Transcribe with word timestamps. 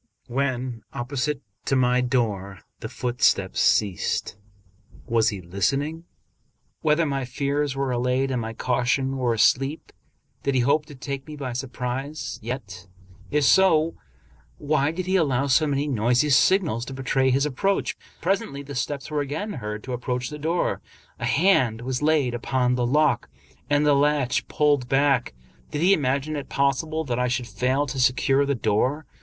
When 0.25 0.81
opposite 0.93 1.43
to 1.65 1.75
my 1.75 2.01
door 2.01 2.61
the 2.79 2.89
footsteps 2.89 3.59
ceased. 3.61 4.35
Was 5.05 5.29
he 5.29 5.41
listening 5.41 6.05
whether 6.81 7.05
my 7.05 7.23
fears 7.23 7.75
were 7.75 7.91
allayed 7.91 8.31
and 8.31 8.41
my 8.41 8.53
caution 8.53 9.17
were 9.17 9.35
asleep? 9.35 9.91
Did 10.41 10.55
he 10.55 10.61
hope 10.61 10.87
to 10.87 10.95
take 10.95 11.27
me 11.27 11.35
by 11.35 11.53
surprise? 11.53 12.39
Yet, 12.41 12.87
if 13.29 13.43
so, 13.43 13.93
why 14.57 14.89
did 14.91 15.05
he 15.05 15.17
allow 15.17 15.45
so 15.45 15.67
many 15.67 15.87
noisy 15.87 16.31
signals 16.31 16.83
to 16.85 16.93
betray 16.95 17.29
his 17.29 17.45
approach? 17.45 17.95
Presently 18.21 18.63
the 18.63 18.73
steps 18.73 19.11
were 19.11 19.21
again 19.21 19.53
heard 19.53 19.83
to 19.83 19.93
approach 19.93 20.31
the 20.31 20.39
door. 20.39 20.81
A 21.19 21.25
hand 21.25 21.81
was 21.81 22.01
laid 22.01 22.33
upon 22.33 22.73
the 22.73 22.87
lock, 22.87 23.29
and 23.69 23.85
the 23.85 23.93
latch 23.93 24.47
pulled 24.47 24.89
back. 24.89 25.35
Did 25.69 25.83
he 25.83 25.93
imagine 25.93 26.35
it 26.35 26.49
possible 26.49 27.03
that 27.03 27.19
I 27.19 27.27
should 27.27 27.45
fail 27.45 27.85
to 27.85 27.99
secure 27.99 28.47
the 28.47 28.55
door? 28.55 29.05